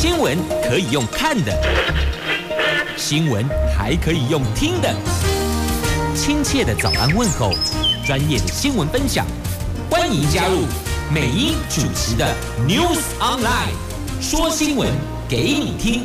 [0.00, 1.52] 新闻可以用看的，
[2.96, 3.44] 新闻
[3.76, 4.94] 还可以用听的。
[6.14, 7.52] 亲切的早安问候，
[8.06, 9.26] 专业的新闻分享，
[9.90, 10.60] 欢迎加入
[11.12, 12.32] 美英主持的
[12.64, 13.72] News Online，
[14.20, 14.88] 说新闻
[15.28, 16.04] 给你听。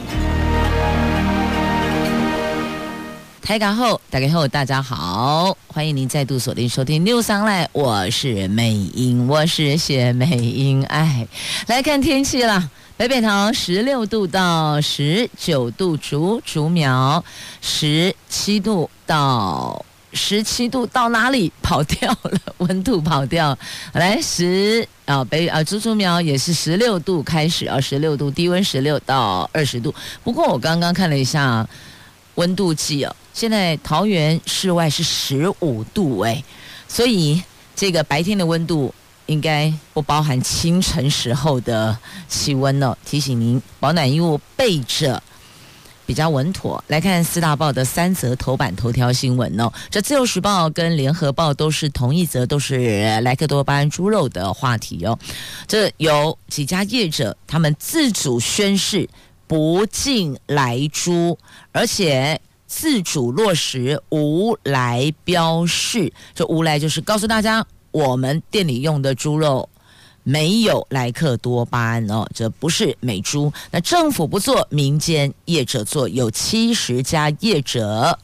[3.43, 11.27] 台港后，大家好，大家好，欢迎您再度锁定收听 News Online，我是美英，我是谢美英，哎，
[11.67, 12.71] 来看天气了。
[12.95, 17.23] 北北桃十六度到十九度，竹竹苗
[17.59, 22.39] 十七度到十七度，到哪里跑掉了？
[22.59, 23.57] 温度跑掉，
[23.93, 29.93] 来十啊北啊竹竹苗也是十六度开始啊，十六度低温十六到二十度。
[30.23, 31.67] 不过我刚刚看了一下
[32.35, 36.43] 温度计哦，现在桃园室外是十五度哎，
[36.87, 37.41] 所以
[37.75, 38.93] 这个白天的温度。
[39.25, 45.21] 应该不包含清晨时候的气温哦，提醒您保暖衣物备着
[46.05, 46.83] 比较稳妥。
[46.87, 55.17] 来看四大报的三则头版头条新闻哦，这自由时报跟联合报都是同一则，都是莱克多巴胺猪肉的话题哦。
[55.67, 59.07] 这有几家业者他们自主宣示
[59.47, 61.39] 不进莱猪，
[61.71, 66.11] 而且自主落实无莱标示。
[66.35, 67.65] 这无莱就是告诉大家。
[67.93, 69.69] 我们店里用的猪肉
[70.23, 73.53] 没有莱克多巴胺哦，这不是美猪。
[73.71, 78.19] 那政府不做，民间业者做，有七十家业者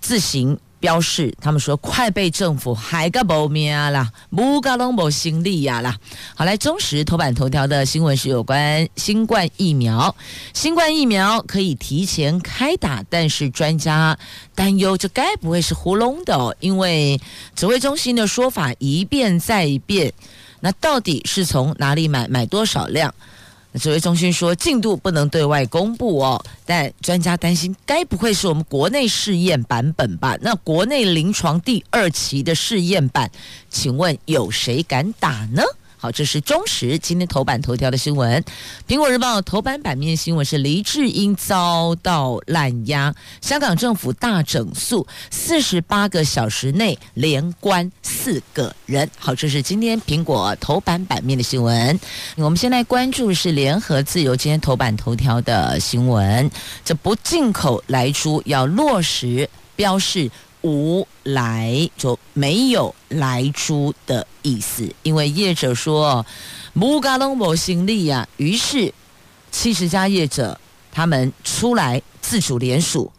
[0.00, 5.96] 自行标示，他们说快被政府害个没命啦，不搞拢没心力呀啦。
[6.34, 10.14] 好，来中时头版头条的新闻是有关新冠疫苗，
[10.52, 14.18] 新冠疫苗可以提前开打，但是专家
[14.54, 17.20] 担忧这该不会是糊弄的哦，因为
[17.54, 20.12] 指挥中心的说法一变再变，
[20.60, 23.14] 那到底是从哪里买，买多少量？
[23.78, 30.36] 指挥中心说进度不能对外公布哦，但专家担心该不会是我们国内试验版本吧？
[30.40, 33.30] 那国内临床第二期的试验版，
[33.68, 35.62] 请问有谁敢打呢？
[35.98, 38.44] 好，这是中时今天头版头条的新闻。
[38.86, 49.10] 苹果日报头版版面新闻是黎智英遭到滥压，香港政府大整肃，四十八个小时内连关四个人。
[49.18, 51.98] 好，这是今天苹果头版版面的新闻。
[52.36, 56.50] 我们现在关注是联合自由今天头版头条的新闻，
[56.84, 60.30] 这不进口来猪要落实标示。
[60.66, 66.26] 无来就没有来租的意思，因为业者说
[66.72, 68.92] 木嘎拢无行李呀，于是
[69.52, 70.58] 七十家业者
[70.90, 73.12] 他们出来自主联署，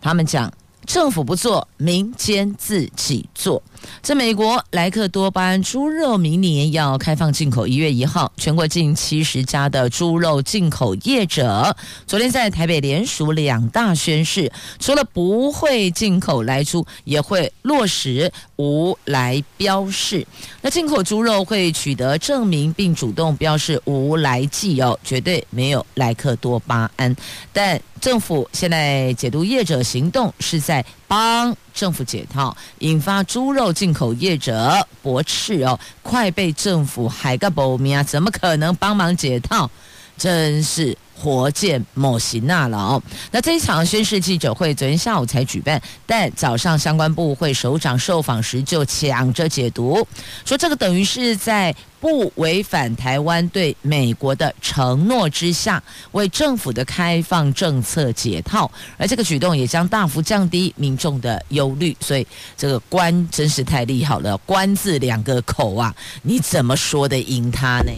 [0.00, 0.52] 他们讲。
[0.86, 3.60] 政府不做，民间自己做。
[4.02, 11.76] 在美国，莱克多巴胺猪肉明年要开放进口，一月一号，全国近七十家的猪肉进口业者
[12.06, 20.26] 昨天在台北联署两大宣示，除了不会进口来猪，也会落实无来标示。
[20.60, 27.14] 那进口猪肉会取得证明，并主动标示无来剂哦，绝对没有莱克多巴胺。
[27.52, 38.02] 但政府现在解读业者行动是在帮政府解套，引发猪肉进口业者驳斥哦，快被政府海个保命啊！
[38.02, 39.70] 怎么可能帮忙解套？
[40.16, 40.96] 真是。
[41.16, 50.06] 活见某型那了哦，那这一场宣誓记者会昨天下午才举办，但早上相关部会首长受访时就抢着解读，
[50.44, 55.82] 说这个等于是在不违反台湾对美国的承诺之下，
[56.12, 62.26] 为政府的开放政策解套，而这个举动也将大幅降低民众的忧虑，所以
[62.58, 67.92] 这个官真是太厉害了，官字两个口啊，你怎么说得赢他呢？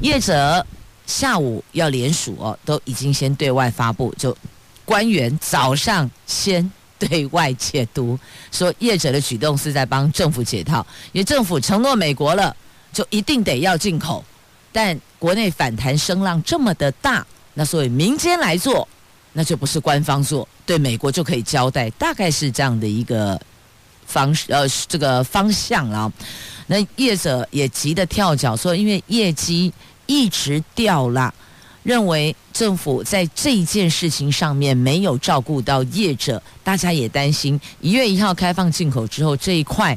[0.00, 0.66] 业者。
[1.06, 4.36] 下午要联署哦，都已经先对外发布，就
[4.84, 6.68] 官员早上先
[6.98, 8.18] 对外解读，
[8.50, 12.54] 说业者的举动是在帮政府解套，因为政府承诺美国了，
[12.92, 14.24] 就一定得要进口，
[14.72, 17.24] 但国内反弹声浪这么的大，
[17.54, 18.86] 那所以民间来做，
[19.32, 23.40] 那就不是官方做，对美国就可以交代，大概是这样的一个
[24.06, 26.12] 方式，呃，这个方向啊。
[26.66, 29.72] 那业者也急得跳脚，说因为业绩。
[30.06, 31.32] 一直掉了，
[31.82, 39.96] 认为政府在这件事情上面没有照顾到业者，大家也担心一月一号开放进口之后这一块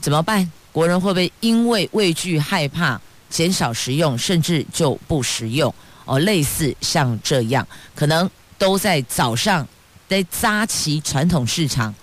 [0.00, 0.50] 怎么办？
[0.72, 5.74] 国人会不会因为畏惧害怕减少食用，甚至就不食用？
[6.04, 8.28] 哦，类似像这样，可能
[8.58, 9.66] 都在早上
[10.08, 11.94] 在扎旗传统市场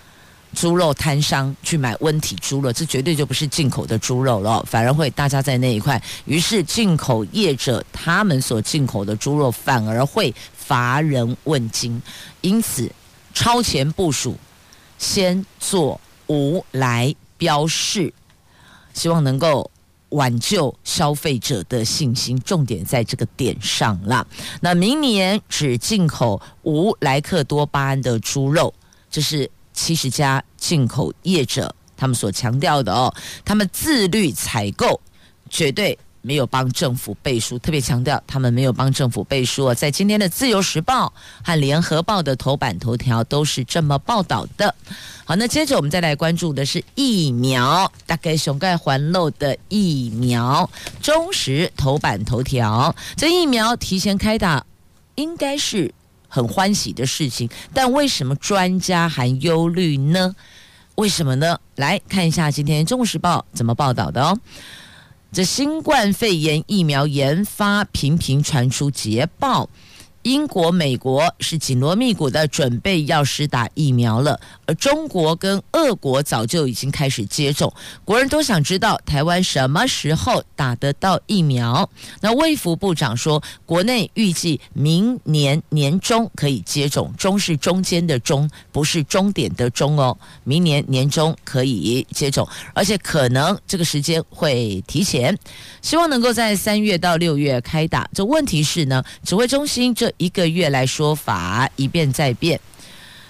[0.56, 6.02] 猪肉摊商去买温体猪肉，这绝对就不是进口的猪肉了，反而会大家在那一块。
[6.26, 12.02] 于是进口业者他们所进口的猪肉反而会乏人问津，
[12.42, 12.92] 因此
[13.34, 14.36] 超前部署，
[14.98, 18.12] 先做无来标示，
[18.94, 19.70] 希望能够
[20.10, 22.38] 挽救消费者的信心。
[22.42, 24.26] 重点在这个点上了。
[24.62, 28.74] 那明年只进口无莱克多巴胺的猪肉，
[29.12, 29.50] 这是。
[29.80, 33.16] 七十家进口业者，他们所强调的哦，
[33.46, 35.00] 他们自律采购，
[35.50, 37.58] 绝对没有帮政府背书。
[37.60, 39.74] 特别强调，他们没有帮政府背书。
[39.74, 41.14] 在今天的《自由时报》
[41.48, 44.76] 和《联合报》的头版头条都是这么报道的。
[45.24, 50.70] 好，那接着我们再来关注的是疫苗，大概熊盖环漏的疫苗，
[51.02, 54.66] 中时头版头条，这疫苗提前开打，
[55.16, 55.94] 应该是。
[56.30, 60.34] 很欢喜的事情，但为什么专家还忧虑呢？
[60.96, 61.60] 为什么呢？
[61.76, 64.40] 来看一下今天《中国时报》怎么报道的哦。
[65.32, 69.70] 这新冠肺炎疫苗研发频频传出捷报。
[70.24, 74.40] 英国、美国是紧锣密鼓的准备要施打疫苗了，
[74.76, 77.74] 中国跟俄国早就已经开始接种。
[78.06, 81.90] 国人都想知道台湾什么时候打得到疫苗。
[82.22, 90.16] 那卫福部长说，国内预计明年年中可以接种，中是中间的中，不是终点的终哦。
[90.44, 95.36] 明年年中可以接种，而且可能这个时间会提前，
[95.82, 98.08] 希望能够在三月到六月开打。
[98.14, 100.14] 这问题是呢，指挥中心这。
[100.20, 102.60] 一个月来说法一变再变，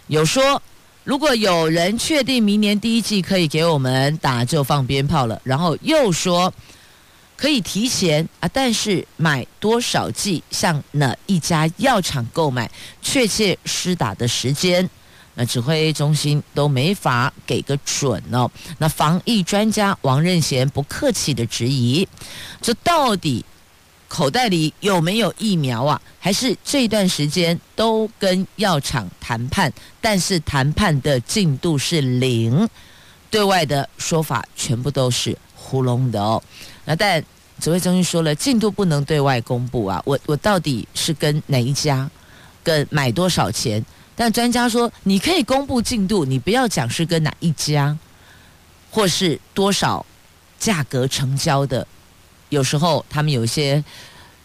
[0.07, 0.59] 有说
[1.03, 5.41] 如果有人确定明年第一季可以给我们打，就放鞭炮了。
[5.43, 6.53] 然后又说
[7.35, 12.69] 可以提前啊，但是买多少剂，向哪一家药厂购买，
[13.01, 14.87] 确切施打的时间，
[15.33, 18.51] 那指挥中心都没法给个准哦。
[18.77, 22.07] 那防疫专家王任贤不客气的质疑，
[22.61, 23.43] 这到底？
[24.09, 26.01] 口袋里有没有疫苗啊？
[26.19, 29.71] 还是这段时间都跟药厂谈判，
[30.01, 32.67] 但是谈判的进度是零，
[33.29, 36.41] 对外的说法全部都是糊弄的哦。
[36.83, 37.23] 那但
[37.61, 40.01] 指挥中心说了，进度不能对外公布啊。
[40.05, 42.09] 我我到底是跟哪一家，
[42.63, 43.85] 跟买多少钱？
[44.15, 47.97] 但专家说你可以公布进度，你不要讲是跟哪一家，
[48.91, 50.05] 或是多少
[50.59, 51.87] 价格成交的。
[52.49, 53.83] 有时候他们有一些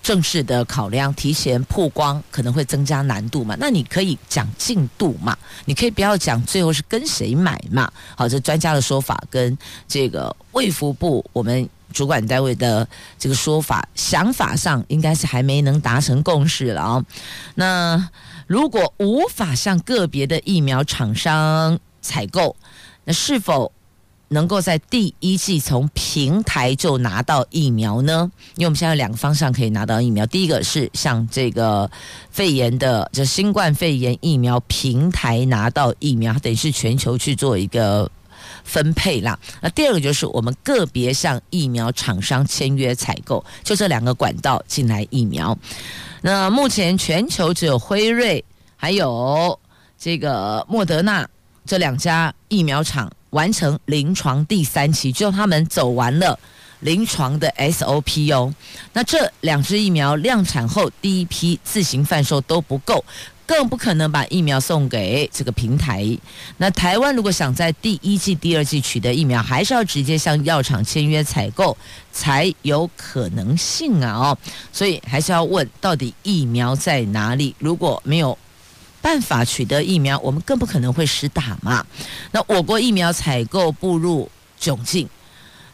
[0.02, 3.56] 正式的考量，提前曝光可能会增加难度嘛。
[3.58, 7.90] 那你可以讲进度嘛，你可以不要讲最后是跟谁买嘛。
[8.14, 9.56] 好，这专家的说法跟
[9.88, 12.86] 这个卫福部我们主管单位的
[13.18, 17.04] 这个说法想法上，应该是还没能达成共识了啊。
[17.54, 18.10] 那
[18.46, 22.54] 如果无法向个别的疫苗厂商采购，
[23.04, 23.72] 那是否？
[24.28, 28.30] 能够在第一季从平台就拿到疫苗呢？
[28.56, 31.88] 因为我们现在有两个方向可以拿到疫苗，第一个是像这个
[32.30, 38.10] 肺炎的，就新冠肺炎疫苗平台拿到疫苗，它等于是全球去做一个
[38.64, 39.38] 分配啦。
[39.60, 45.56] 那第二个就是我们个别向疫苗厂商签约采购，就这两个管道进来疫苗。
[46.22, 48.42] 那目前全球只有辉瑞
[48.74, 49.58] 还有
[49.98, 51.28] 这个莫德纳
[51.66, 53.12] 这两家疫苗厂。
[53.34, 56.38] 完成临床第三期，就他们走完了
[56.80, 58.54] 临床的 SOP 哦。
[58.92, 63.04] 那这两支疫苗量产后，第一批自行贩售都不够，
[63.44, 66.06] 更不可能把疫苗送给这个平台。
[66.58, 71.76] 那台湾如果想在第一季、第二季取得疫苗，还是要直接向药厂签约采购
[72.12, 74.12] 才有可能性啊！
[74.16, 74.38] 哦，
[74.72, 77.52] 所以还是要问，到底疫苗在哪里？
[77.58, 78.38] 如果没有。
[79.04, 81.84] 办法取得疫苗，我们更不可能会实打嘛。
[82.32, 84.26] 那我国疫苗采购步入
[84.58, 85.06] 窘境，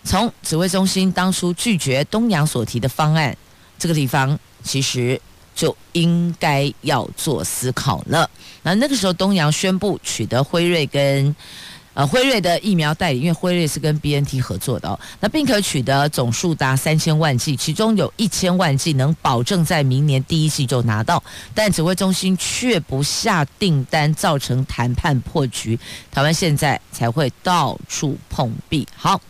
[0.03, 3.37] 从指挥中心当初拒绝东阳所提的方案，
[3.79, 5.21] 这个地方其实
[5.55, 8.29] 就应该要做思考了。
[8.65, 11.35] 那那个时候东阳宣布取得辉瑞跟。
[12.00, 21.23] 呃，辉瑞的疫苗代理，因为辉瑞是跟 BNT 合作的哦，那并可取得总数达三千万剂，其中有一千万剂能保证在明年第一季就拿到，
[21.54, 25.78] 但指挥中心却不下订单，造成谈判破局，
[26.11, 28.88] 台湾现在才会到处碰壁。
[28.97, 29.21] 好，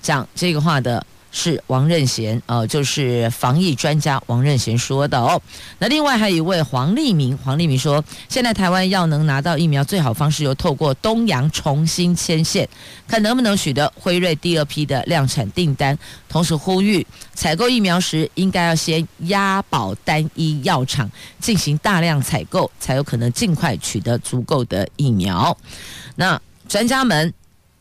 [0.00, 1.04] 讲这个话的。
[1.36, 5.42] 是王任贤，呃，就是防疫专家王任贤说的哦。
[5.80, 12.68] 那另外还有一位黄立明，黄立明说，现在台湾要能拿到疫苗，最好方式由透过东洋重新牵线，
[13.08, 15.98] 看能不能取得辉瑞第二批的量产订单。
[16.28, 21.10] 同时呼吁，采购疫苗时应该要先押宝单一药厂
[21.40, 25.56] 进行大量采购，才有可能尽快取得足够的疫苗。
[26.14, 27.34] 那专家们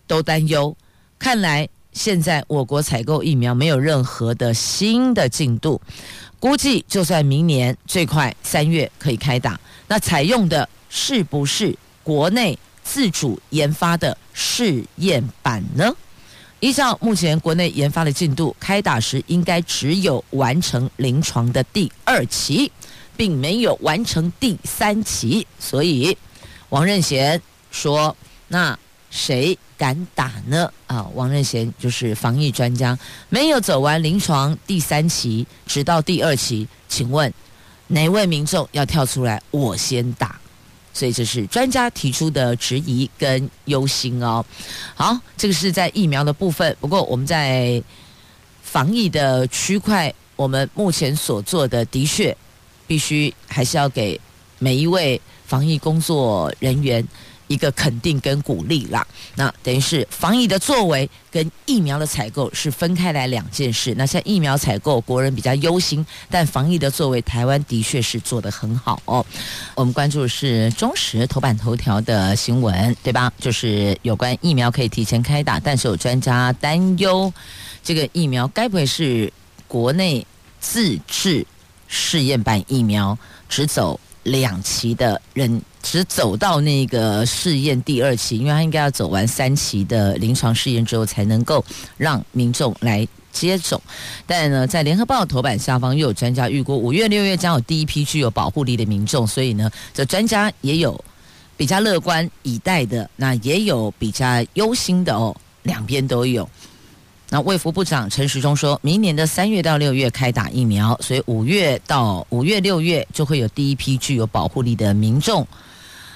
[0.07, 0.75] 都担忧，
[1.19, 5.79] 看来现在我国采购疫苗没有任何的新的进度，
[6.39, 15.93] 估计就算明年最快三月可以开打，那采用的是不是国内自主研发的试验版呢？
[16.59, 22.71] 依照目前国内研发的进度，开打时应该只有完成临床的第二期，
[23.17, 25.45] 并没有完成第三期。
[25.59, 26.17] 所以，
[26.69, 28.15] 王任贤说
[28.47, 28.79] ：“那
[29.13, 32.98] 谁敢打呢？”啊，王任贤就是防疫专家，
[33.29, 37.32] 没有走完临床第三期，直到第二期，请问
[37.88, 39.39] 哪位民众要跳出来？
[39.51, 40.39] 我先打。
[40.96, 44.43] 所以这是专家提出的质疑跟忧心哦。
[44.93, 46.75] 好，这个是在疫苗的部分。
[46.79, 47.82] 不过我们在
[48.62, 52.36] 防疫的区块，我们目前所做的的确
[52.86, 54.20] 必须还是要给
[54.60, 57.08] 每一位防疫工作人员。
[57.53, 59.05] 一个肯定跟鼓励啦，
[59.36, 63.93] 那等于是防疫的作为跟疫苗的采购是分开来两件事。
[63.95, 69.24] 那像疫苗采购，国人比较忧心，但防疫的作为，台湾的确是做得很好哦。
[69.75, 73.31] 我们关注的是中时头版头条的新闻，对吧？
[73.39, 77.31] 就是有关疫苗可以提前开打，但是有专家担忧，
[77.83, 79.31] 这个疫苗该不会是
[79.67, 80.25] 国内
[80.60, 81.45] 自制
[81.88, 83.15] 试验版疫苗，
[83.48, 85.62] 只走两期的人？
[85.83, 91.63] 只走到那个试验第二期，因为他应该要走完三期的临床试验之后，才能够
[91.97, 93.79] 让民众来接种。
[94.25, 100.99] 但呢，在联合报头版下方又有专家预估，五月、六月将有第一批具有保护力的民众，所以呢，这专家也有
[101.57, 106.49] 比较乐观以待的，那也有比较忧心的哦，两边都有。
[107.29, 115.45] 那卫福部长陈时中说，明年的三月到六月开打疫苗，所以五月到五月、六月就会有第一批具有保护力的民众。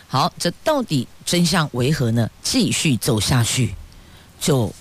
[0.09, 2.29] 好，这到底真相为何呢？
[2.41, 3.75] 继续走下去
[4.39, 4.73] 就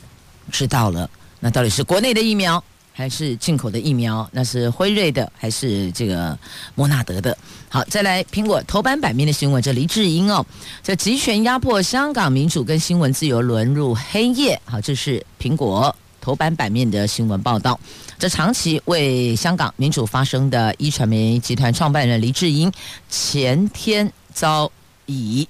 [0.52, 1.10] 知道了。
[1.40, 4.26] 那到底是国内的疫苗还是进口的疫苗？
[4.30, 6.38] 那是辉瑞的还是这个
[6.76, 7.36] 莫纳德的？
[7.68, 10.46] 好，再来苹果头版版面的新闻，这黎智英哦，
[10.80, 14.58] 这集权压迫香港民主跟新闻自由沦入黑夜。
[14.64, 17.78] 好，这是苹果头版版面的新闻报道。
[18.16, 22.72] 这长期为香港民主发声的壹传媒集团创办人黎智英，
[23.10, 24.70] 前天遭。
[25.06, 25.48] 以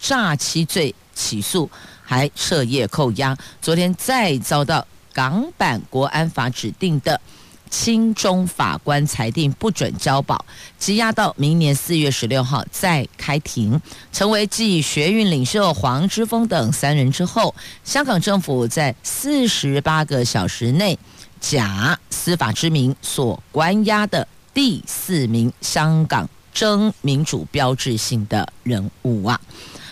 [0.00, 1.68] 诈欺罪起诉，
[2.02, 3.36] 还彻夜扣押。
[3.60, 7.20] 昨天再遭到港版国安法指定的
[7.68, 10.44] 亲中法官裁定不准交保，
[10.80, 13.80] 羁押到明年四月十六号再开庭。
[14.12, 17.54] 成为继学运领袖黄之锋等三人之后，
[17.84, 20.98] 香港政府在四十八个小时内
[21.40, 26.28] 假司法之名所关押的第四名香港。
[26.52, 29.40] 争民主标志性的人物啊，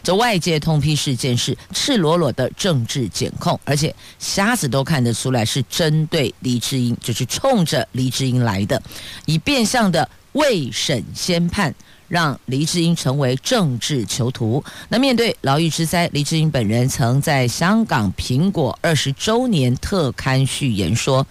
[0.03, 8.83] 这外界痛批事件是赤裸裸的政治检控，而且瞎子都看得出来是针对黎智英，就是冲着黎智英来的，
[9.27, 11.75] 以变相的未审先判，
[12.07, 14.62] 让黎智英成为政治囚徒。
[14.88, 21.27] 那面对牢狱之灾，黎智英本人曾在香港苹果二十周年特刊序言说。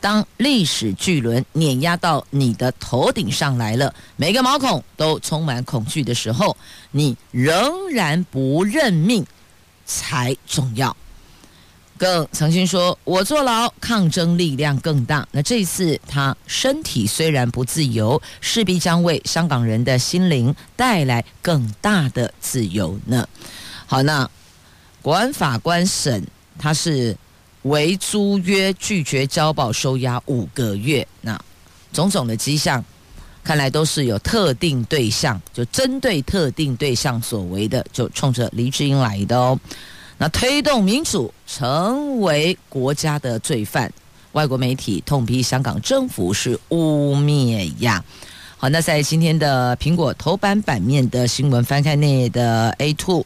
[0.00, 6.56] 当历史巨轮碾压到你的头顶上来了，每个毛孔都充满恐惧的时候，
[6.92, 9.26] 你仍然不认命
[9.84, 10.96] 才重要。
[11.98, 23.28] 更曾经说：“我坐牢，抗争力量更大。”那这次他身体虽然不自由，势必将为香港人的心灵带来更大的自由呢。
[23.84, 24.30] 好，那
[25.02, 26.26] 国安法官审
[26.58, 27.14] 他是。
[27.62, 31.38] 违租约拒绝交保收押五个月，那
[31.92, 32.82] 种种的迹象，
[33.44, 39.58] 看来都是有特定对象，就针对特定对象所为的，就冲着黎智英来的哦。
[40.16, 43.92] 那推动民主成为国家的罪犯，
[44.32, 48.02] 外国媒体痛批香港政府是污蔑呀。
[48.56, 53.24] 好，那在今天的苹果头版版面的新闻，翻开内的 A two、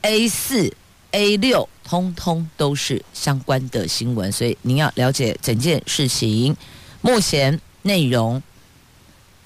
[0.00, 0.72] A 四。
[1.12, 6.54] A 六通通都是相关的新闻，所以您要了解整件事情
[7.00, 8.42] 目前内容，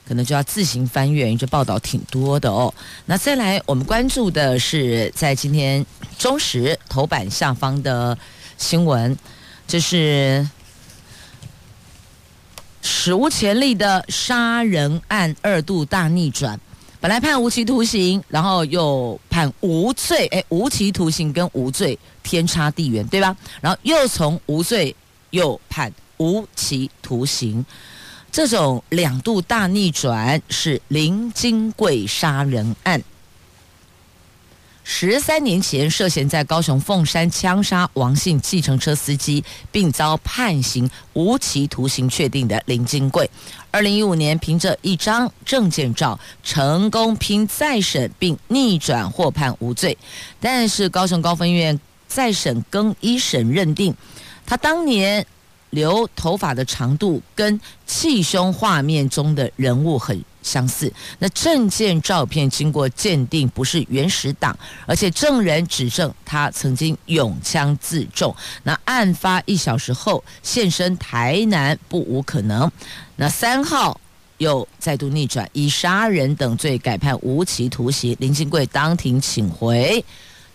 [0.08, 2.74] 可能就要自行翻阅，因为这报道挺多的哦。
[3.06, 5.84] 那再来，我们关注的是在今天
[6.18, 8.18] 中时头版下方的
[8.58, 9.16] 新闻，
[9.68, 10.48] 这是
[12.82, 16.58] 史无前例的杀人案二度大逆转。
[17.00, 23.34] 本来判无期徒刑，然后又判无罪，哎，无期徒刑跟无罪天差地远，对吧？
[23.62, 24.94] 然后又从无罪
[25.30, 27.64] 又判无期徒刑，
[28.30, 33.02] 这种两度大逆转是林金贵杀人案。
[34.82, 43.30] 十三年前涉嫌在高雄凤山枪杀王姓计程车司机，并遭判刑无期徒刑确定的林金贵，
[43.70, 49.96] 二零一五年凭着一张证件照成功拼再审，并逆转获判无罪。
[50.40, 53.94] 但是高雄高分院再审更一审认定，
[54.44, 55.24] 他当年
[55.70, 68.34] 留头发的长度跟气胸画面中的人物很相似，那证件照片经过鉴定不是原始档，而且证人指证他曾经拥枪自重。
[68.62, 72.70] 那案发一小时后现身台南不无可能。
[73.16, 74.00] 那三号
[74.38, 78.16] 又再度逆转，以杀人等罪改判无期徒刑。
[78.18, 80.02] 林金贵当庭请回，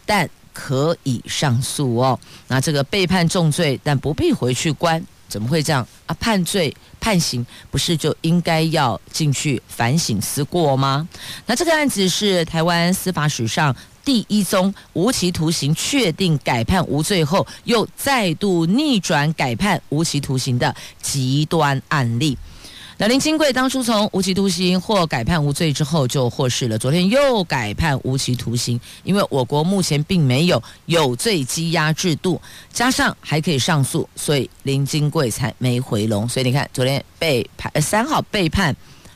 [0.05, 2.19] 但可以上诉哦。
[2.47, 5.05] 那这个被判重罪，但不必回去关。
[5.35, 6.15] 怎么会这样啊？
[6.17, 11.05] 判罪判刑不是就应该要进去反省思过吗？
[11.45, 13.75] 那这个案子是台湾司法史上
[14.05, 22.37] 第一宗无期徒刑确定改判无罪后，又再度逆转改判无期徒刑的极端案例。
[22.97, 32.39] 那林金贵当初从无期徒刑或改判无罪之后就获释了，昨天又改判无期徒刑，因为我国目前并没有有罪羁押制度，
[32.71, 36.27] 加上还可以上诉，所以林金贵才没回笼。
[36.29, 38.73] 所以你看，昨天被判三号被判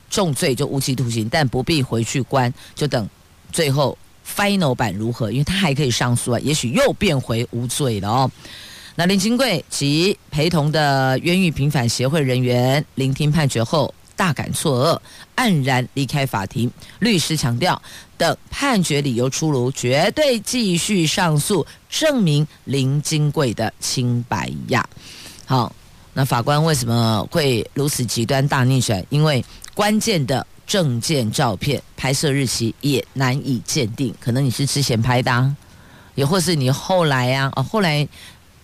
[0.09, 3.07] 重罪就无期徒刑，但不必回去关，就等
[3.53, 8.31] 最后 final 版如何，因为他还可以上诉啊，也许又变回无罪了哦。
[8.99, 15.01] 那林金贵及陪同的冤狱平反协会人员聆听判决后大感错
[15.37, 16.69] 愕，黯然离开法庭。
[16.99, 17.81] 律师强调，
[18.17, 24.85] 等判决理由出炉，绝对继续上诉，证明林金贵的清白呀。
[25.45, 25.73] 好，
[26.11, 29.01] 那法官为什么会如此极端大逆转？
[29.07, 29.41] 因为
[29.73, 35.55] 关键的证件照片拍摄日期也难以鉴定，可能你是之前拍的啊，
[36.15, 38.05] 也或是你后来啊，哦，后来。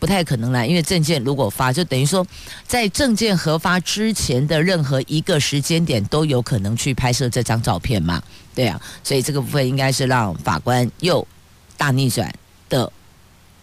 [0.05, 2.23] 不太可能啦，因为证件如果发，就等于说
[2.67, 8.21] 在证件核发之前的任何一个时间点都有可能去拍摄这张照片嘛？
[8.53, 11.27] 对啊，所以这个部分应该是让法官又
[11.75, 12.31] 大逆转
[12.69, 12.91] 的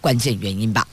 [0.01, 0.85] 关键原因吧。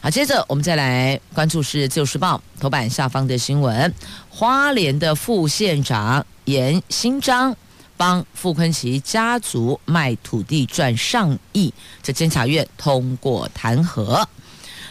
[0.00, 3.92] 好，接着我们再来关注是《旧时报》头版下方的新闻：
[4.30, 7.56] 花莲的副县长严新章
[7.96, 14.24] 帮傅坤奇家族卖土地赚上亿，这监察院通过弹劾。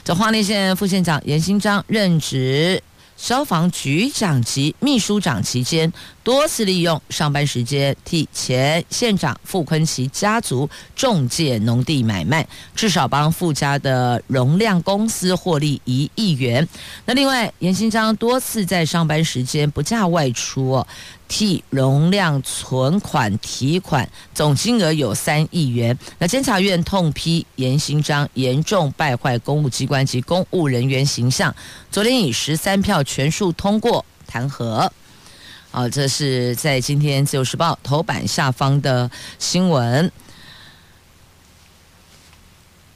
[0.03, 2.81] 这花莲县副县长严新章任职
[3.15, 16.67] 消防局长及秘书长期间，多次利用上班时间替前县长傅坤奇家族中介农地买卖，至少帮傅家的容量公司获利一亿元。
[17.05, 20.83] 那另外，严新章多次在上班时间不假外出。
[21.31, 25.97] 替容量存款提款，总金额有三亿元。
[26.17, 31.55] 那监察院痛批严新章严重败坏公务机关及公务人员形象，
[31.89, 34.89] 昨天以十三票全数通过弹劾。
[35.71, 40.11] 好，这是在今天《自由时报》头版下方的新闻。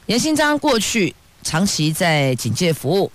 [0.08, 3.10] 严新章过去长期在警界服务，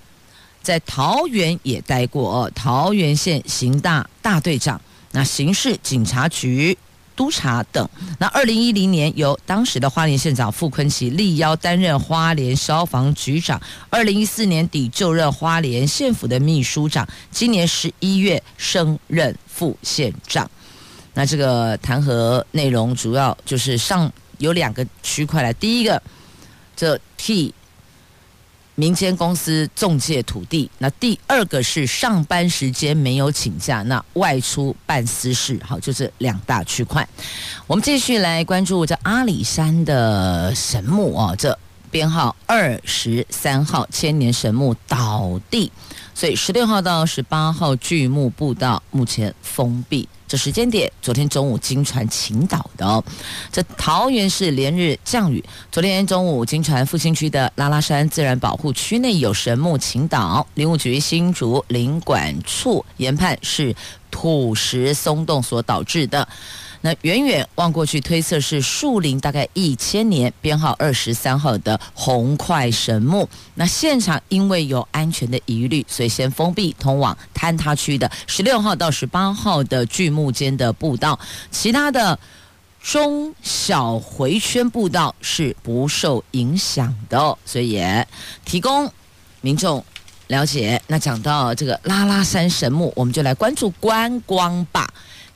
[0.62, 4.80] 在桃园也待过，桃园县刑大大队长。
[5.12, 6.76] 那刑事警察局
[7.16, 20.50] 督察等，那二零一零年由当时的花莲县长傅昆萁力邀担任花莲消防局长，二零一四年底就任花莲县府的秘书长，今年十一月升任副县长。
[21.14, 26.00] 那这个弹劾内容主要就是上有两个区块来，第一个
[26.74, 27.52] 这替。
[28.80, 37.06] 民间公司中介土地，那第二个是上班时间没有请假，那外出办私事，好，就是两大区块。
[37.66, 41.58] 我们继续来关注这阿里山的神木哦，这
[41.90, 45.70] 编号二十三号千年神木倒地，
[46.14, 50.08] 所以十六号到十八号巨木步道目前封闭。
[50.30, 53.02] 这时间点，昨天中午惊传倾倒的哦。
[53.50, 63.74] 这桃园市连日降雨，昨天中午惊传复兴区的拉拉山自然保护区内有神木倾倒，林务局新竹林管处研判是
[64.08, 66.28] 土石松动所导致的。
[66.82, 73.28] 那远远望过去，推测是树龄大概一千年，编号二十三号的红桧神木。
[73.54, 81.18] 那现场因为有安全的疑虑，所以先封闭通往坍塌区的十六号到十八号的巨木间的步道，
[81.50, 82.18] 其他的
[82.82, 87.36] 中小回圈步道是不受影响的。
[87.44, 88.08] 所以也
[88.46, 88.90] 提供
[89.42, 89.84] 民众
[90.28, 90.80] 了解。
[90.86, 94.90] 那讲到这个拉拉山神木，我们就来关注观光吧。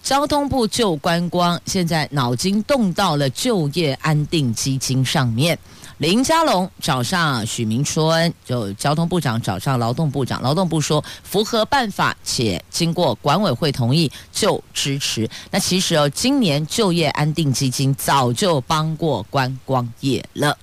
[0.04, 5.58] 交通部救观光，现在脑筋动到了就业安定基金上面。
[5.96, 15.26] 林佳龙找上许明春，就交通部长找上劳动部长，劳动部说符合办法，且经过管委会同意就支持。
[15.50, 20.54] 那其实哦，今年就业安定基金早就帮过观光业了，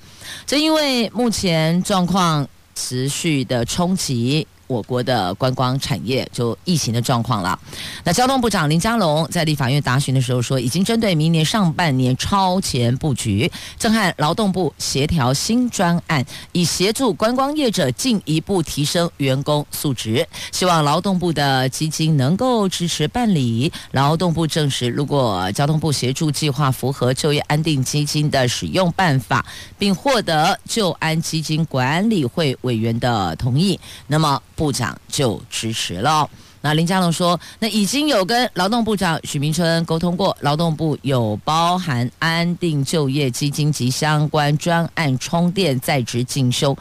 [0.45, 4.45] 正因为目前状况持续的冲击。
[4.71, 7.59] 我国的观光产业就疫情的状况了。
[8.05, 20.25] 那交通部长林佳龙在立法院答询的时候说，已经针对明年上半年超前布局，正和劳动部协调新专案，以协助观光业者进一步提升员工素质。
[20.51, 23.71] 希望劳动部的基金能够支持办理。
[23.91, 29.45] 劳动部证实，如果交通部协助计划符合就业安定基金的使用办法，
[29.77, 34.41] 并获得就安基金管理会委员的同意，那么。
[34.61, 36.29] 部长就支持了。
[36.61, 46.77] 那林佳龙说，那已经有跟劳动部长许明春沟通过，劳动部有包含安定就业基金及相关专案充电在职进修，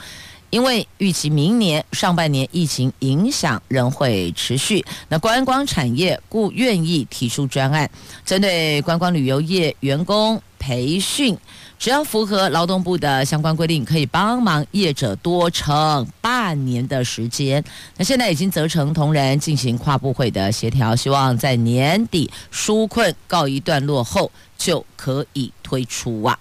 [0.51, 7.90] 因为预期明年上半年疫情影响仍会持续，那观光产业故愿意提出专案，
[8.27, 11.35] 针对观光旅游业员工培训。
[11.81, 17.64] 只要符合劳动部的相关规定，可以帮忙业者多撑半年的时间。
[17.97, 26.38] 那现在已经责成同仁进行跨部会的协调，希望在年底纾困告一段落后就可以推出啊。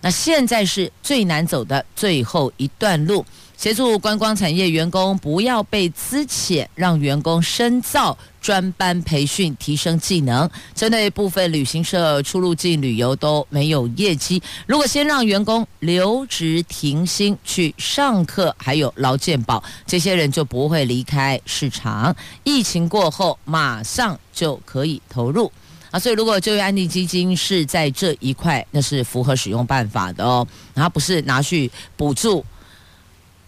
[0.00, 3.26] 那现在是最难走的最后一段路。
[3.58, 10.48] 协助观光产业员工不要被资遣，让员工深造专班培训，提升技能。
[10.76, 22.14] 针对部分旅行社出入境旅游都没有业绩，如果先让员工留职停薪去上课，还有劳健保，这些人就不会离开市场。
[22.44, 25.50] 疫情过后，马上就可以投入
[25.90, 25.98] 啊！
[25.98, 32.44] 所以，如果就业安定基金是在这一块，那是符合使用办法的哦，然后不是拿去补助。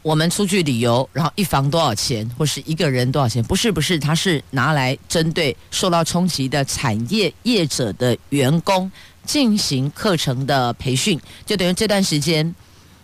[0.03, 3.43] 我们出去旅游，然后一房多少钱，或是一个人多少钱？
[3.45, 8.91] 不是，不是，他是拿来针对受到冲击的产业业者的员工
[9.27, 12.55] 进行课程的培训，就等于这段时间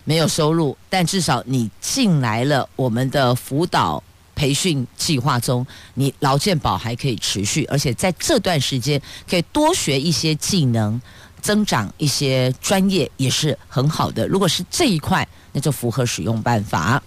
[0.05, 4.03] 没有收入，但至少你进来了我们的辅导
[4.35, 11.01] 培训计划中，你劳健保还可以持续，而且在这段时间可以多学一些技能。
[11.47, 14.27] 增长一些专业也是很好的。
[14.27, 17.01] 如果是这一块，那就符合使用办法。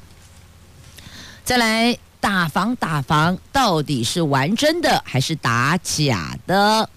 [1.44, 6.90] 再来打房，打房到底是玩真的还是打假的？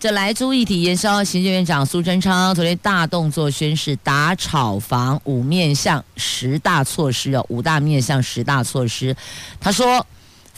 [0.00, 9.14] 这莱猪议题延烧，行政院长苏贞昌昨天大动作宣示打炒房五面向十大措施哦，五大面向十大措施。
[9.60, 10.06] 他说。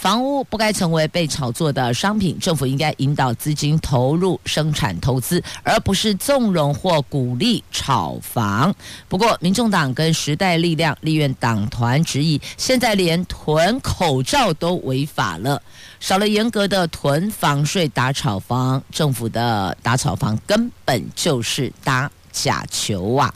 [0.00, 8.74] 房屋不该成为被炒作的商品，政府应该引导资金投入生产投资，而不是纵容或鼓励炒房。
[9.10, 15.60] 不过，民众党跟时代力量立院党团质疑，现在连囤口罩都违法了，
[16.00, 23.34] 少了严格的囤房税打炒房，政府的打炒房根本就是打假球啊！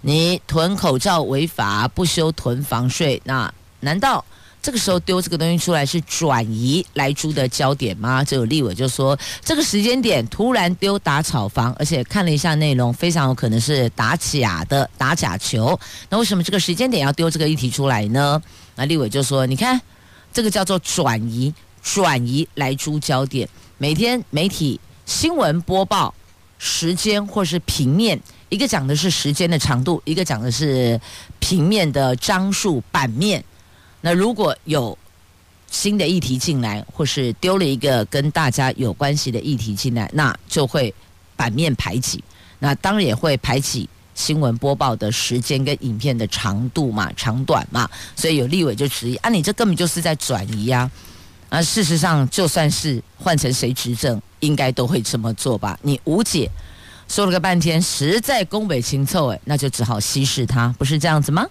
[0.00, 4.24] 你囤口罩违法，不修囤房税，那难道？
[4.62, 8.22] 这个时候丢这个东西出来是转移来猪的焦点吗？
[8.22, 15.78] 这有立委就说，这个时间点突然丢打炒房，而且看了一下内容，非常有可能是打假的打假球。
[16.10, 18.40] 那为什么这个时间点要丢这个议题出来呢？
[18.74, 19.80] 那立委就说，你看
[20.30, 26.14] 这个叫做转移转移来猪焦点，每天媒体新闻播报
[26.58, 28.20] 时间或是平面，
[28.50, 31.00] 一个讲的是时间的长度，一个讲的是
[31.38, 33.42] 平面的张数版面。
[34.00, 34.96] 那如果有
[35.70, 40.92] 新的议题进来，或是丢了一个跟大家有关系的议题进来，那就会
[41.36, 42.22] 版面排挤，
[42.58, 47.88] 那当然也会排挤新闻播报的时间跟影片的长度嘛，长短嘛。
[48.16, 50.90] 所以有立委就质疑啊，你这根本就是在转移呀！
[51.48, 55.78] 啊，事实上就算是换成谁执政，应该都会这么做吧？
[55.82, 56.50] 你无解
[57.08, 61.46] 说了个半天，实在宫北清凑诶，那就只好稀释它，不是这样子吗？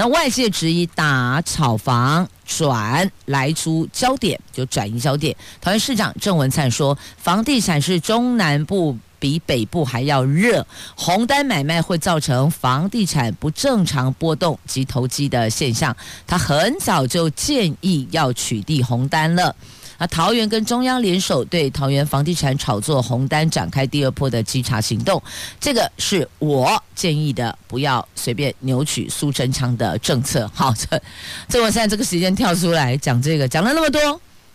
[0.00, 5.34] 那外界质疑打炒房转来租焦点，就转移焦点。
[5.60, 15.96] 桃园市长郑文灿说，房地产是中南部比北部还要热，红单买卖会造成房地产不正常波动及投机的现象。
[16.28, 19.56] 他很早就建议要取缔红单了。
[19.98, 25.20] 啊桃园跟中央联手，对桃园房地产炒作红单展开第二波的稽查行动，
[25.60, 30.48] 这个是我建议的，不要随便扭曲苏贞昌的政策。
[30.54, 31.02] 好，这
[31.48, 34.00] 这我现在这个时间跳出来讲这个，讲了那么多，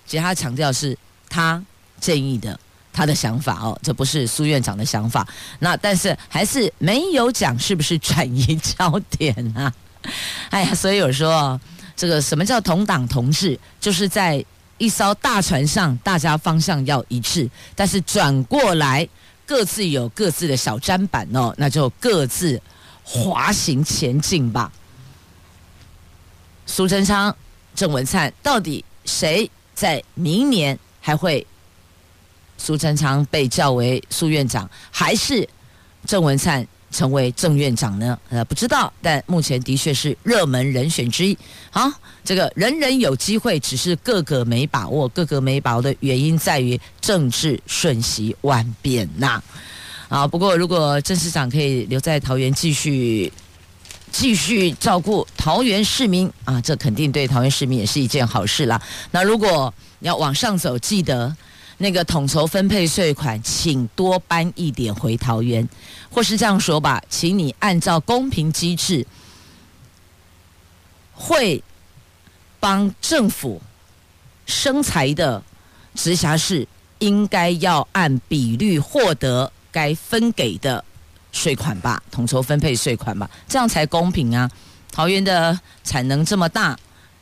[0.07, 1.61] 其实他强调是他
[1.99, 2.57] 建议的，
[2.93, 5.27] 他的想法哦，这不是苏院长的想法。
[5.59, 9.73] 那但是还是没有讲是不是转移焦点啊？
[10.51, 11.59] 哎呀，所以有时候
[11.97, 14.43] 这个什么叫同党同志，就是在
[14.77, 19.07] 一艘大船上，大家方向要一致，但是转过来
[19.45, 22.61] 各自有各自的小砧板哦，那就各自
[23.03, 24.71] 滑行前进吧。
[26.65, 27.35] 苏贞昌、
[27.75, 31.45] 郑文灿，到底谁在明年还会？
[32.57, 35.47] 苏贞昌被叫为苏院长，还是
[36.05, 38.17] 郑文灿成为正院长呢？
[38.29, 41.37] 呃，不知道，但目前的确是热门人选之一。
[41.71, 41.91] 好，
[42.23, 45.09] 这个人人有机会，只是个个没把握。
[45.09, 49.41] 个个没把握的原因在于政治瞬息万变呐。
[50.07, 53.33] 啊，不过如果郑市长可以留在桃园继续
[54.11, 58.79] 继续照顾桃园市民啊，这肯定对桃园市民也是一件好事啦。
[59.11, 61.35] 那如果要往上走，记得。
[61.79, 65.67] 那个统筹分配税款，请多搬一点回桃园，
[66.09, 69.05] 或是这样说吧，请你按照公平机制，
[71.13, 71.61] 会
[72.59, 73.61] 帮政府
[74.45, 75.43] 生财的
[75.95, 76.65] 直辖市，
[76.99, 80.85] 应该要按比率获得该分给的
[81.31, 84.49] 税款吧，统筹分配税款吧，这样才公平啊！
[84.91, 86.77] 桃园的产能这么大，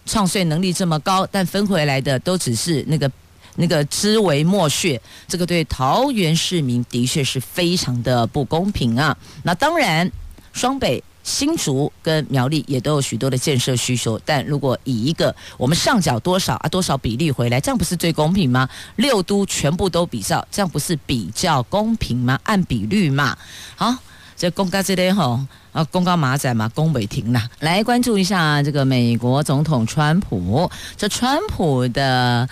[0.06, 3.10] 创税能力这么高，但分回来的都只是那个。
[3.56, 9.18] 那个枝微末穴，这个对桃园市民的确是非常的不公平啊！
[9.44, 10.10] 那当然，
[10.54, 18.68] 双北、新竹跟苗栗也都有许多的建设需求，但如果以一个我们上缴多少啊多少比例回来，这样不是最公平吗？
[18.96, 22.40] 六都全部都比照，这样不是比较公平吗？
[22.44, 23.38] 按比率嘛。
[23.76, 23.94] 好，
[24.38, 25.40] 这公告这边吼
[25.74, 27.42] 啊，公告马仔嘛，公北停了。
[27.60, 32.48] 来关注一下这个美国总统川普，这川普的。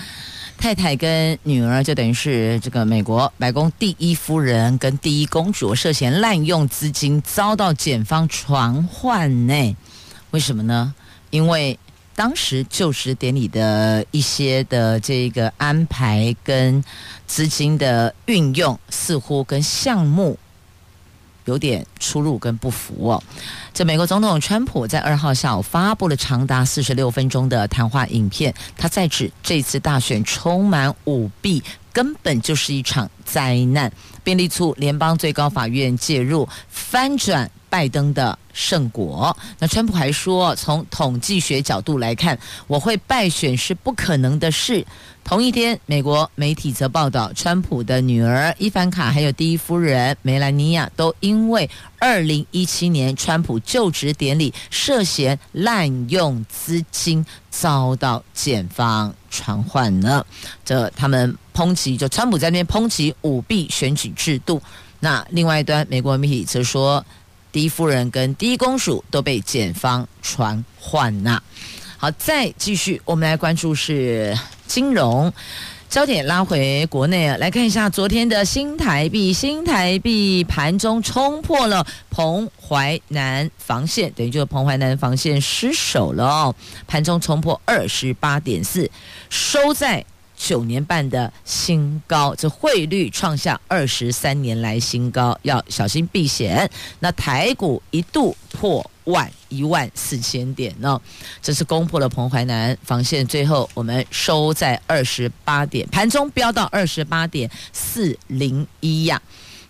[0.60, 9.78] 太太跟女儿就等于是这个美国白宫第一夫人跟第一公主涉嫌滥用资金，遭到检方传唤呢？
[10.32, 10.93] 为什么呢？
[11.30, 11.80] 因为
[12.13, 16.84] 当时就职典礼的一些的这个安排跟
[17.26, 20.38] 资金的运用，似乎跟项目。
[21.50, 23.24] 有点出入跟不符哦。
[23.74, 33.92] 这美国总统川普在二号下午发布了长达四十六分钟的谈话影片，他在指这次大选充满舞弊，根本就是一场灾难，
[34.24, 39.36] 并力促联邦最高法院介入翻转拜登的胜果。
[39.58, 44.86] 那川普还说，从统计学角度来看，我会败选是不可能的事。
[45.30, 60.26] 同一天，美国媒体则报道，川普的女儿伊凡卡还有第一夫人梅兰妮亚都因为二零一七年川普就职典礼涉嫌滥用资金，遭到检方传唤呢。
[60.65, 64.60] 这他们抨击，就川普在那边抨击舞弊选举制度。
[65.00, 67.06] 那另外一端，美国媒体则说，
[67.52, 71.39] 第一夫人跟第一公署都被检方传唤呐。
[71.98, 74.36] 好，再继续，我们来关注是。
[74.70, 75.34] 金融
[75.90, 86.56] 焦点拉回国内啊，来看一下昨天的新台币，新台币盘中冲破了彭淮南防线，等于就是彭淮南防线失守了哦，
[86.86, 88.90] 盘中冲破二十八点四，
[89.32, 90.06] 收在
[90.38, 96.70] 九年半的新高，这汇率创下二十三年来新高，要小心避险。
[97.00, 99.28] 那台股一度破万。
[99.50, 101.00] 一万四千点呢，
[101.42, 109.22] 这是攻破了彭淮南防线，最后我们收在二十八点，盘中飙到二十八点四零一呀，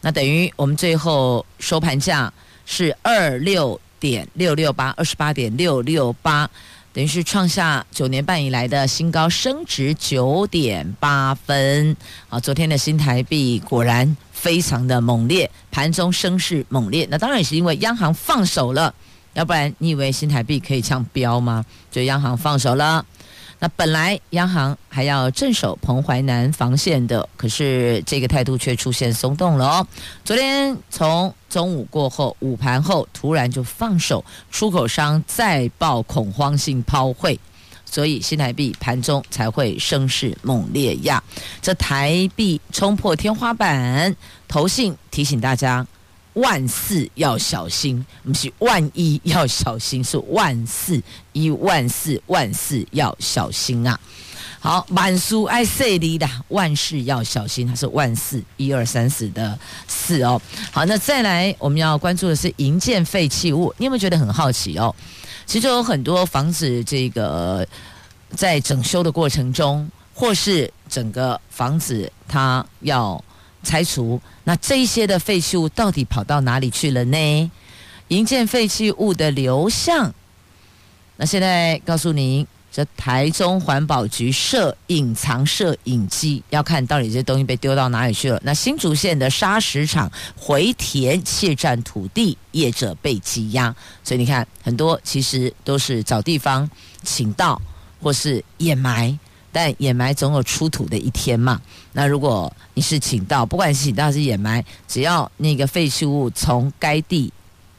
[0.02, 2.32] 那等于我们最后收盘价
[2.66, 6.50] 是二六点六六八，二十八点六六八，
[6.94, 11.96] 等于是创下九年半以来的新高，升值九点八分。
[12.30, 18.94] 啊，昨天的新台币果然非常的猛烈，盘中升势猛烈，那当然也是因为央行放手了。
[19.40, 21.66] 要不然你以为新台币可以这样飙吗？
[21.90, 23.06] 就央行放手了。
[23.58, 29.88] 那本来央行还要镇守彭淮南防线的，可是这个态度却出现松动了哦。
[30.26, 37.40] 昨天从中午过后，午盘后突然就放手，出口商再爆恐慌性抛汇，
[37.86, 41.24] 所以新台币盘中才会声势猛烈呀。
[41.62, 44.14] 这台币冲破天花板，
[44.50, 45.88] 投信提醒大家。
[46.40, 51.02] 万四要小心，不是万一要小心，是万四
[51.34, 54.00] 一万四万四要小心啊！
[54.62, 60.42] 好，满书爱塞里的万事要小心，它是万四一二三四的四哦。
[60.72, 64.94] 好，那再来我们要关注的是营建废弃物，你有没有觉得很好奇哦？
[65.46, 67.66] 其实有很多房子这个
[68.36, 73.24] 在整修的过程中，或是整个房子它要
[73.64, 74.22] 拆除。
[74.44, 77.52] 那这些的废弃物到底跑到哪里去了呢？
[78.10, 80.14] 营建废弃物的流向。
[81.18, 82.46] 那现在告诉您。
[82.72, 88.40] 这台中环保局设隐藏摄影机，要看到底这东西被丢到哪里去了。
[88.46, 93.76] 那新竹县的砂石场回填窃占土地，业者被羁押。
[94.04, 96.70] 所以你看，很多其实都是找地方
[97.02, 97.60] 倾倒
[98.00, 99.18] 或是掩埋，
[99.62, 101.60] 但掩埋总有出土的一天嘛。
[101.92, 107.34] 那如果你是请到，不管是请到还是掩埋，只要那个废弃物从该地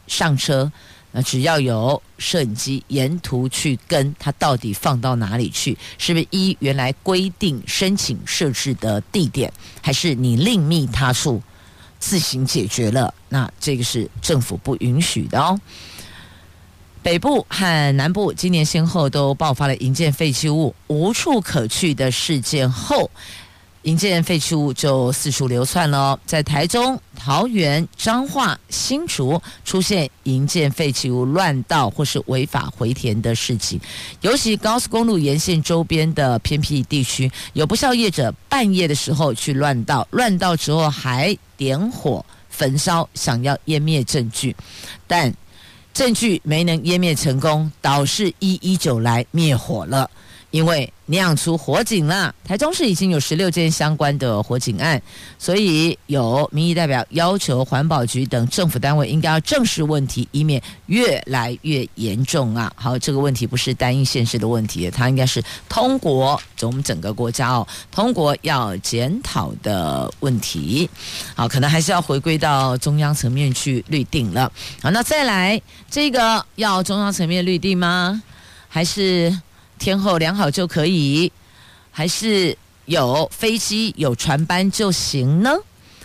[0.06, 0.70] 上车。
[1.12, 11.42] 那只要有摄影机沿途去跟它到底放到哪里去，是不是依原来规定申请设置的地点，还是你另觅他处
[11.98, 13.12] 自行解决了？
[13.30, 15.58] 那这个是政府不允许的哦。
[17.02, 23.10] 北部和南部今年先后都爆发了营建废弃物无处可去的事件后。
[23.84, 33.80] 营建废弃物就四处流窜了，在台中、桃园、彰化、新竹出现营建废弃物乱倒或是违法回填的事情，
[34.20, 44.54] 尤其高速公路沿线周边的偏僻地区，有不肖业者半夜的时候去乱倒，乱倒之后还点火焚烧，想要湮灭证据，
[45.06, 45.34] 但
[46.00, 50.10] 证据没能湮灭成功，导致一一九来灭火了。
[50.50, 55.00] 因为酿出火警了，台中市已经有十六件相关的火警案，
[55.38, 62.72] 所以有民意代表要求环保局等政府单位应该要正视问题，以免越来越严重啊！
[62.76, 70.88] 好，这个问题不是单一县市的问题，它应该是通国，就我们整个国家哦，通国要检讨的问题。
[71.34, 74.50] 好，可能还是要回归到中央层面去律定了。
[74.80, 78.22] 好，那再来这个要中央层面律定吗？
[78.68, 79.36] 还是？
[79.80, 81.32] 天后良好就可以，
[81.90, 85.50] 还是有飞机有船班就行呢？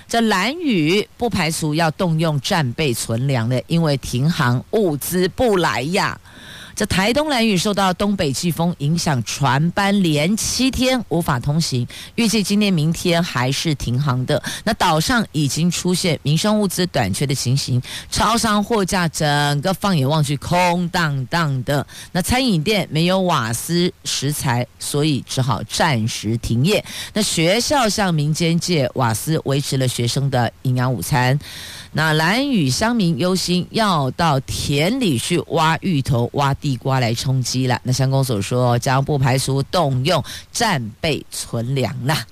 [0.07, 6.17] 这蓝雨不排除要动用战备存粮的，因为停航物资不来呀。
[6.75, 14.41] 这台东兰屿受到东北季风影响，船班连七天无法通行，预计今天、明天还是停航的。
[14.65, 21.85] 那岛上已经出现民生物资短缺的情形，超商货架整个放眼望去空荡荡的。
[22.11, 26.83] 那餐饮店没有瓦斯食材，所以只好暂时停业。
[27.13, 31.39] 那学校向民间借瓦斯，维持了学生的营养午餐。
[31.93, 37.79] 那兰屿乡民忧心，要到田里去挖芋头、挖地瓜来充饥了。
[37.83, 42.25] 那相公所说，将不排除动用战备存粮啦。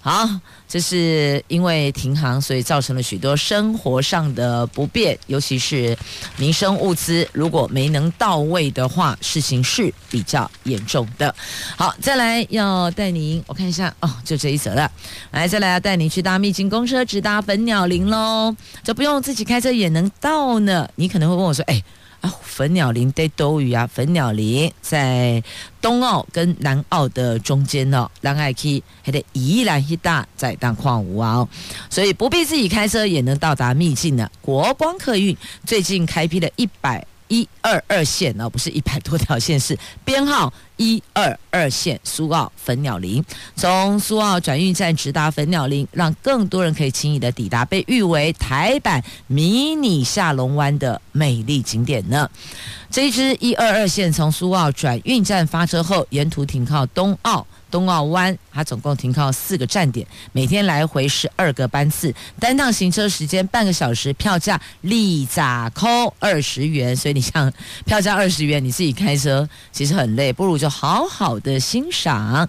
[0.00, 0.26] 好。
[0.70, 5.96] 这是因为停航，所以造成了许多生活上的不便，尤其是
[6.36, 11.34] 民生物资如果没能到位的话，事情是比较严重的。
[11.74, 14.92] 好，再来要带您，我看一下哦，就这一则了。
[15.30, 18.54] 来，再来要带您去搭秘境公车，直达粉鸟林喽，
[18.84, 20.86] 就不用自己开车也能到呢。
[20.96, 21.82] 你可能会问我说，哎。
[22.20, 23.86] 啊，粉鸟林在多屿啊！
[23.86, 25.42] 粉鸟林在
[25.80, 31.46] 东澳跟南澳的中间哦，南爱去还得宜兰一大在当矿物啊，
[31.88, 37.06] 所以不必自己开车也能到达秘境的国光客运最近开辟了一百。
[37.28, 52.28] 一二二线哦，不是一百多条线，是编号一二二线苏澳粉鸟林，从苏澳转运站直达粉鸟林，让更多人可以轻易的抵达，被誉为台版迷你下龙湾的美丽景点呢。
[52.90, 57.46] 这一支一二二线从苏澳转运站发车后，沿途停靠东澳。
[57.70, 66.96] 东澳湾，它总共停靠四个站点，每天来回十二个班次，单趟行车时间半个小时，票价立咋扣二十元。
[66.96, 67.52] 所以你像
[67.84, 72.48] 票价二十元，你自己开车其实很累，不如就好好的欣赏。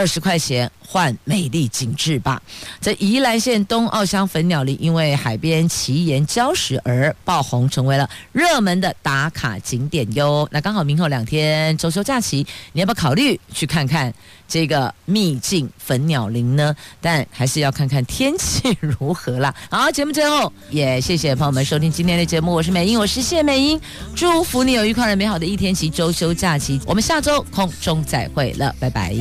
[0.00, 2.40] 二十块钱换美丽景致吧。
[2.80, 10.48] 在宜兰县东澳乡粉鸟林，因为海边奇岩礁石而爆红，成为了热门的打卡景点哟。
[10.50, 14.10] 那刚好明后两天周休假期，你要不要考虑去看看
[14.48, 16.74] 这个秘境粉鸟林呢？
[16.98, 19.54] 但还是要看看天气如何啦。
[19.70, 23.78] 好，节目最后也谢谢朋友们收听今天的节目，我是美英，我是谢美英，
[24.16, 26.80] 祝福你有愉快而美好的一天及周休假期。
[26.86, 29.14] 我们下周空中再会了，拜拜。